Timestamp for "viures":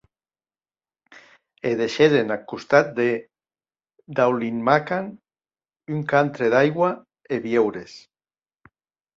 7.49-7.93